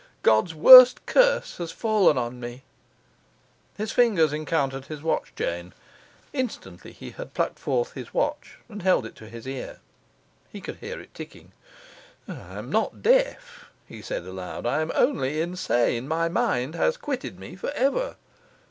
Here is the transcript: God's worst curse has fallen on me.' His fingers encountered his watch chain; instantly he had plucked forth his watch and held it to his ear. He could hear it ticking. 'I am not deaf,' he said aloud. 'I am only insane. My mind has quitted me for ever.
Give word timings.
God's 0.23 0.55
worst 0.55 1.05
curse 1.05 1.57
has 1.57 1.71
fallen 1.71 2.17
on 2.17 2.39
me.' 2.39 2.63
His 3.77 3.91
fingers 3.91 4.33
encountered 4.33 4.85
his 4.87 5.03
watch 5.03 5.31
chain; 5.35 5.73
instantly 6.33 6.91
he 6.91 7.11
had 7.11 7.35
plucked 7.35 7.59
forth 7.59 7.93
his 7.93 8.11
watch 8.11 8.57
and 8.67 8.81
held 8.81 9.05
it 9.05 9.13
to 9.17 9.29
his 9.29 9.47
ear. 9.47 9.77
He 10.49 10.59
could 10.59 10.77
hear 10.77 10.99
it 10.99 11.13
ticking. 11.13 11.51
'I 12.27 12.33
am 12.57 12.71
not 12.71 13.03
deaf,' 13.03 13.65
he 13.87 14.01
said 14.01 14.23
aloud. 14.23 14.65
'I 14.65 14.81
am 14.81 14.91
only 14.95 15.39
insane. 15.39 16.07
My 16.07 16.27
mind 16.27 16.73
has 16.73 16.97
quitted 16.97 17.39
me 17.39 17.55
for 17.55 17.69
ever. 17.75 18.15